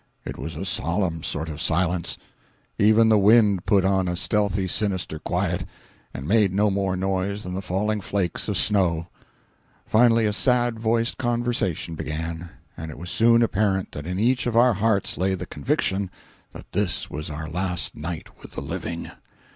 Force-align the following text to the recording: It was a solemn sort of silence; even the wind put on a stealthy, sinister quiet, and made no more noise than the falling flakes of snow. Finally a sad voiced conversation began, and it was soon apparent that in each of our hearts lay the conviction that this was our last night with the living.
It 0.25 0.35
was 0.35 0.55
a 0.55 0.65
solemn 0.65 1.21
sort 1.21 1.47
of 1.47 1.61
silence; 1.61 2.17
even 2.79 3.09
the 3.09 3.19
wind 3.19 3.67
put 3.67 3.85
on 3.85 4.07
a 4.07 4.15
stealthy, 4.15 4.67
sinister 4.67 5.19
quiet, 5.19 5.63
and 6.11 6.27
made 6.27 6.55
no 6.55 6.71
more 6.71 6.95
noise 6.95 7.43
than 7.43 7.53
the 7.53 7.61
falling 7.61 8.01
flakes 8.01 8.47
of 8.49 8.57
snow. 8.57 9.09
Finally 9.85 10.25
a 10.25 10.33
sad 10.33 10.79
voiced 10.79 11.19
conversation 11.19 11.93
began, 11.93 12.49
and 12.75 12.89
it 12.89 12.97
was 12.97 13.11
soon 13.11 13.43
apparent 13.43 13.91
that 13.91 14.07
in 14.07 14.17
each 14.17 14.47
of 14.47 14.57
our 14.57 14.73
hearts 14.73 15.19
lay 15.19 15.35
the 15.35 15.45
conviction 15.45 16.09
that 16.51 16.71
this 16.71 17.11
was 17.11 17.29
our 17.29 17.47
last 17.47 17.95
night 17.95 18.41
with 18.41 18.53
the 18.53 18.61
living. 18.61 19.11